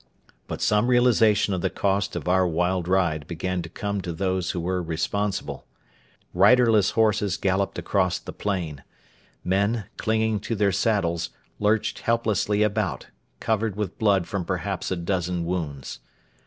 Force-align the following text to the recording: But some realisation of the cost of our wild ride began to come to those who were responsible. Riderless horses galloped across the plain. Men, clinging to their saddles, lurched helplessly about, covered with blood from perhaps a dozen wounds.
But 0.47 0.63
some 0.63 0.87
realisation 0.87 1.53
of 1.53 1.61
the 1.61 1.69
cost 1.69 2.15
of 2.15 2.27
our 2.27 2.47
wild 2.47 2.87
ride 2.87 3.27
began 3.27 3.61
to 3.61 3.69
come 3.69 4.01
to 4.01 4.11
those 4.11 4.49
who 4.49 4.59
were 4.59 4.81
responsible. 4.81 5.67
Riderless 6.33 6.89
horses 6.97 7.37
galloped 7.37 7.77
across 7.77 8.17
the 8.17 8.33
plain. 8.33 8.81
Men, 9.43 9.83
clinging 9.97 10.39
to 10.39 10.55
their 10.55 10.71
saddles, 10.71 11.29
lurched 11.59 11.99
helplessly 11.99 12.63
about, 12.63 13.09
covered 13.39 13.75
with 13.75 13.99
blood 13.99 14.27
from 14.27 14.43
perhaps 14.43 14.89
a 14.89 14.95
dozen 14.95 15.45
wounds. 15.45 15.99